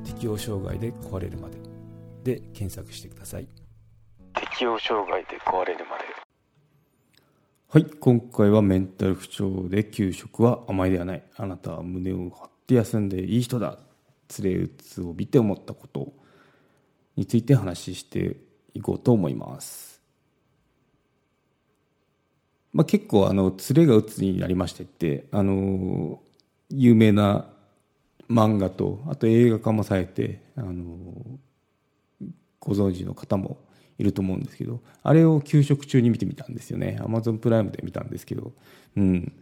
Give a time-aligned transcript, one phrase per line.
[0.04, 1.56] 適応障害で壊れるまで。
[2.24, 3.48] で検索してください。
[4.34, 6.04] 適応障害で壊れるまで。
[7.68, 11.22] はい今回はメンタル不調で給食は甘いではない。
[11.36, 13.78] あなたは胸を張って休んでいい人だ。
[14.28, 16.12] つれうつを見て思ったこと
[17.16, 18.36] について話して
[18.74, 19.95] いこうと思います
[22.76, 26.20] まあ、結構あの連れが鬱になりましてってあの
[26.68, 27.46] 有名な
[28.28, 30.84] 漫画とあと映画化もされてあの
[32.60, 33.56] ご存知の方も
[33.98, 36.98] いると思うんですけどあれを給食中に見てみたんですよね。
[37.02, 38.52] アマゾンプライムで見たんですけど、
[38.94, 39.32] うん、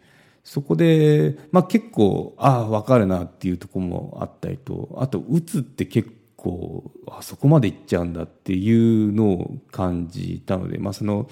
[0.45, 11.29] そこで、まあ、結構ああ分かるなっていうとこもあったりとあとうつって結構あそこまでいっちゃうんだっていうのを感じたので、まあ、その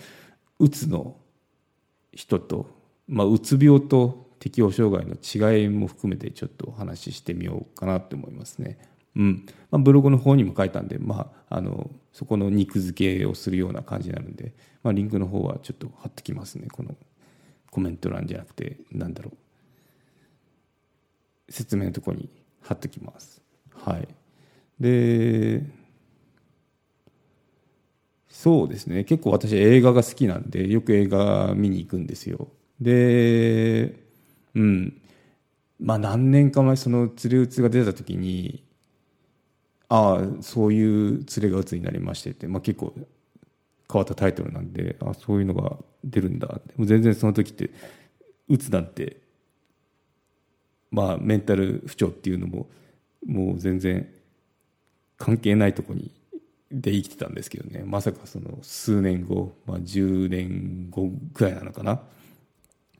[0.58, 1.17] うつの
[2.13, 2.67] 人と、
[3.09, 8.79] まあ、うつ病と適応障害の違いも含めてちょっとお話ししてみようかなと思いますね。
[9.15, 9.47] うん。
[9.71, 16.69] まあ、ブログの方にも書いたんで、まあ、あのそこの肉付けをするような感じになるんで、まあ、リンクの方はちょっと貼ってきますね。
[16.73, 16.95] この
[17.71, 19.31] コメント欄じゃなくてなんだろ
[21.49, 21.53] う。
[21.53, 22.29] 説明のとこに
[22.63, 23.43] 貼ってきます。
[23.75, 24.09] はい。
[24.81, 25.63] で
[28.33, 29.05] そうですね。
[29.05, 32.49] 結構私映画が好きなんでよく映画見に行くんですよ。
[32.81, 33.95] で
[34.55, 35.01] うん。
[35.79, 38.65] まあ何年か前その釣り打つが出た時に
[39.89, 43.07] ああそういう釣れが鬱になりましてって、まあ、結構変
[44.01, 46.48] わったタイトルなんであそういうのが出るんだ。
[46.59, 47.71] ってもう全然その時って
[48.48, 49.19] うつなんて
[50.91, 52.67] まあメンタル不調っていうのも
[53.27, 54.09] もう全然
[55.19, 56.11] 関係ないとこに
[56.73, 57.85] で生きてたんですけどね。
[57.85, 62.01] まさかその数年後、まあ、10年後ぐらいなのかな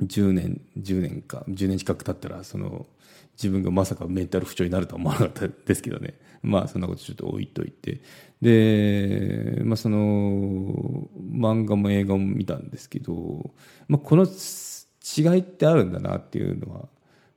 [0.03, 2.87] ？10年10年か10年近く経ったらその
[3.34, 6.19] 自分がまさかメンタル不調になるとは思わなかったですけどね。
[6.43, 8.03] まあそんなことちょっと置いといて。
[8.41, 13.53] で、まあ、その漫画も映画も見たんですけど、
[13.87, 16.89] まあ、この違いってあるんだなっていうのは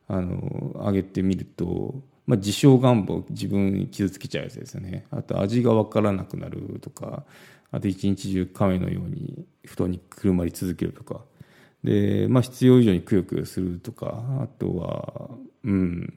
[0.08, 1.94] あの上げてみると、
[2.28, 5.06] まあ、自傷願望自分に傷つけちゃうやつですよね。
[5.12, 7.24] あと味が分からなくなるとか
[7.72, 11.22] あと一日中亀のように布団にくるまり続けるとか。
[11.84, 15.30] で、まあ、必要以上にくよくよするとかあとは、
[15.64, 16.14] うん。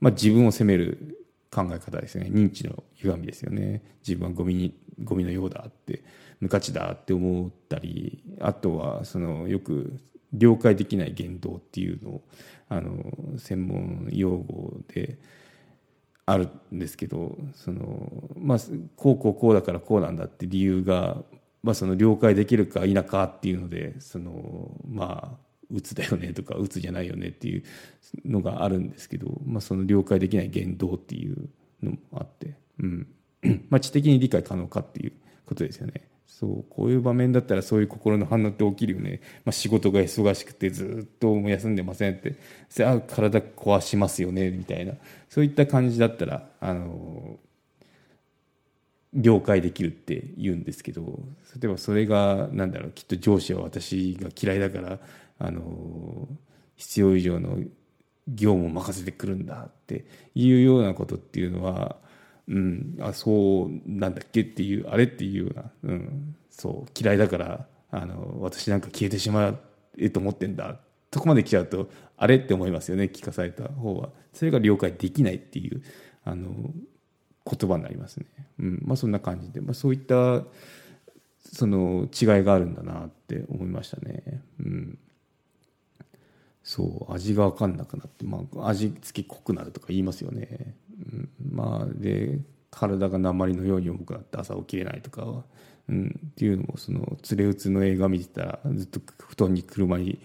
[0.00, 1.18] まあ、自分を責める
[1.50, 2.28] 考え方ですね。
[2.28, 3.82] 認知の歪みですよね。
[4.00, 4.74] 自分はゴミに
[5.04, 6.02] ゴミのようだって
[6.40, 9.98] 無価値だって思ったりあとはそのよく
[10.32, 12.22] 了解できない言動っていうのを
[12.68, 15.18] あの専門用語で
[16.26, 18.58] あるんですけどその、まあ、
[18.96, 21.18] こうこうこうだからこうなんだって理由が、
[21.62, 25.36] まあ、その了解できるか否かっていうのでそのまあ
[25.70, 27.64] 鬱だよねとか鬱じゃないよねっていう
[28.24, 31.48] のがあるんですけど、まあ、その了解できない言動っていう
[31.82, 33.06] のもあって、うん
[33.70, 35.12] まあ、知的に理解可能かっていう
[35.46, 36.11] ことですよね。
[36.26, 42.36] そうこういう場面だったらそういう心の反応って起きるよね、まあ、仕事が忙しくてずっと休んでませんって。
[42.68, 44.94] それあ体壊しますよねみたいな。
[45.28, 47.38] そういった感じだったらあの
[49.14, 51.20] 了解できるって言うんですけど。
[51.60, 54.98] 例えばそれがなんだろうきっと上司は私が嫌いだから
[55.38, 56.28] あの
[56.76, 57.58] 必要以上の
[58.28, 60.04] 業務を任せてくるんだって
[60.34, 61.96] いうようなことっていうのは、
[62.52, 66.90] うん、あそうなんだっけっていうあれっていうような、うん、そう。
[67.00, 69.58] 嫌いだからあの私なんか消えてしま
[69.98, 70.78] えと思ってんだ。
[71.12, 74.10] そこまで来ちゃうとあれって思いますよね聞かされた方は。
[74.34, 75.82] それが了解できないっていう
[76.24, 76.50] あの
[77.50, 78.26] 言葉になりますね、
[78.58, 78.82] うん。
[78.84, 80.44] まあ、そんな感じで、まあ、そういった
[81.40, 84.42] その違いがあるんだなって思いましたね。
[84.60, 84.98] うん。
[86.62, 90.76] そう味が分かんなくなって、まあ、味付け濃くなるとか言いますよね、
[91.12, 92.38] うん、まあで
[92.70, 95.42] 体が鉛のように重くなって朝起きれないとかは、
[95.88, 100.20] うん、っていうのもその連れ打つの映画見てたらずっと布団に車に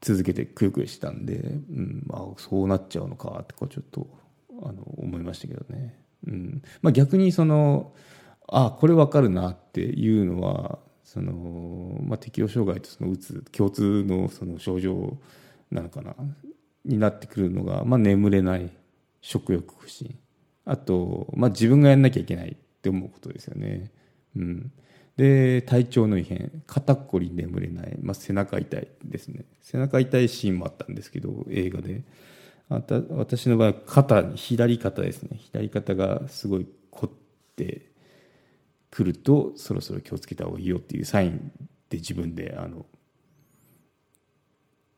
[0.00, 4.06] 続けてくよくよしたんで、うんまあ、そうなっちゃうのかってこうちょっと
[4.62, 5.96] あの思いましたけどね、
[6.26, 6.62] うん。
[6.82, 7.92] まあ、逆にその
[8.48, 15.18] あこれ分かるなっていうのはその、まあ、適応障害とそのうつ共通のその症状
[15.70, 16.14] なのかな
[16.84, 18.70] になってくるのが、まあ、眠れない
[19.20, 20.18] 食欲不振。
[20.64, 23.90] あと、まあ、自分がやんなきゃいけないって思うことですよね。
[24.36, 24.72] うん、
[25.16, 26.62] で体調の異変。
[26.66, 29.44] 肩こり眠れない、まあ、背中痛いですね。
[29.60, 32.02] 背中痛いシーンもあったんですけど映画で。
[32.68, 35.36] あた私の場合肩左肩ですね。
[35.36, 37.10] 左肩がすごい凝っ
[37.56, 37.91] て
[38.92, 41.50] くるとそろそろ気をつけた方がいいよっていうサイン
[41.88, 42.84] で自分であの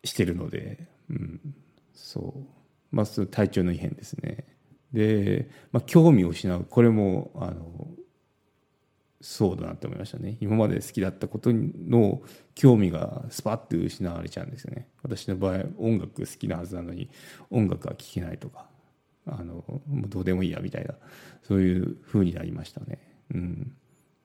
[0.02, 1.40] してるので、うん、
[1.94, 2.54] そう。
[2.90, 4.44] まあ体調の異変ですね。
[4.92, 6.66] で、まあ、興味を失う。
[6.68, 7.88] これもあの
[9.20, 10.36] そうだなって思いましたね。
[10.40, 12.20] 今まで好きだったことの
[12.54, 14.88] 興味がスパッと失われちゃうんですよね。
[15.02, 17.08] 私の場合音楽好きなはずなのに
[17.50, 18.66] 音楽は聴けないとか
[19.26, 19.54] あの
[19.88, 20.94] もうどうでもいいやみたいな
[21.42, 22.98] そういう風になりましたね。
[23.32, 23.72] うん。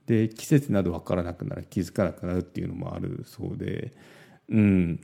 [0.10, 3.94] で季節など分からなくなる気づかなくなるっていうのもあるそうで
[4.50, 5.00] うん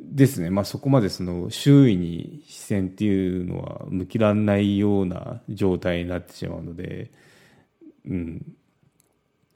[0.00, 7.10] ですね、まあ、そこまでその周囲に視線っていうのは向きらんないような状態になってしまうので、
[8.08, 8.46] うん、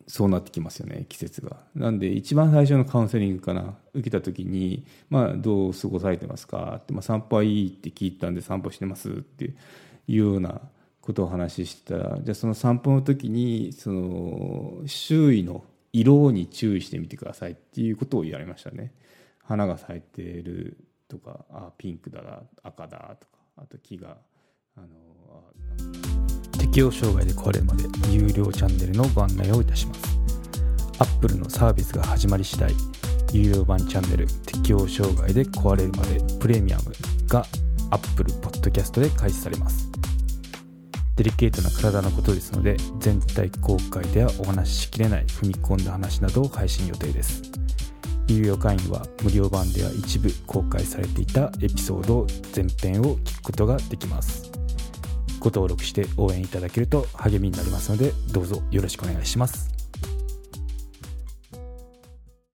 [0.08, 1.58] そうなってきますよね季節が。
[1.76, 9.44] なんで一番最初のカウンセリングかな受けた時に「まあ、どう過ごされてますか?」って、まあ「散歩はいいって聞いたんで散歩してます」って
[10.08, 10.60] いうような
[11.02, 18.94] ことを話してたらじゃあその散歩の時にその周囲の色に注意してみてくださいっていうことを言われましたね。
[19.44, 20.78] 花が咲いてる
[21.08, 24.16] とかあピンクだな赤だとかあと木が
[24.76, 24.86] あの
[26.58, 30.00] 適応障害で壊れるまで有料チャンネルのご案内をいたします
[30.98, 32.72] Apple のサービスが始まり次第
[33.32, 36.92] 有料版チャンネル適応障害で壊れるまでプレミアム
[37.26, 37.44] が
[37.90, 39.91] Apple Podcast で開始されます
[41.16, 47.42] デリケートな体のことですので全体公開ではお話ししきれない踏み込んだ話などを配信予定です。
[48.28, 54.50] 有料会員は無料版では一部公開されていたエピソード全編を聞くことができます。
[55.38, 59.71] ご登録して応援いただけると励みになりますのでどうぞよろしくお願いします。